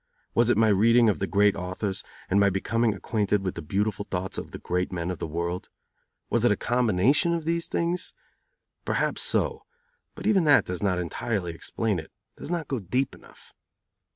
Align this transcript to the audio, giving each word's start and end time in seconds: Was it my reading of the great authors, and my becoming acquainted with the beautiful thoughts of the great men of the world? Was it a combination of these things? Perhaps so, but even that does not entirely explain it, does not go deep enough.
Was 0.33 0.49
it 0.49 0.57
my 0.57 0.69
reading 0.69 1.09
of 1.09 1.19
the 1.19 1.27
great 1.27 1.55
authors, 1.55 2.03
and 2.27 2.39
my 2.39 2.49
becoming 2.49 2.95
acquainted 2.95 3.43
with 3.43 3.53
the 3.53 3.61
beautiful 3.61 4.03
thoughts 4.03 4.39
of 4.39 4.49
the 4.49 4.57
great 4.57 4.91
men 4.91 5.11
of 5.11 5.19
the 5.19 5.27
world? 5.27 5.69
Was 6.27 6.43
it 6.43 6.51
a 6.51 6.55
combination 6.55 7.35
of 7.35 7.45
these 7.45 7.67
things? 7.67 8.11
Perhaps 8.83 9.21
so, 9.21 9.63
but 10.15 10.25
even 10.25 10.43
that 10.45 10.65
does 10.65 10.81
not 10.81 10.97
entirely 10.97 11.53
explain 11.53 11.99
it, 11.99 12.11
does 12.35 12.49
not 12.49 12.67
go 12.67 12.79
deep 12.79 13.13
enough. 13.13 13.53